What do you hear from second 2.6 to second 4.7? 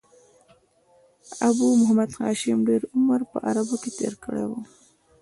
ډېر عمر په عربو کښي تېر کړی وو.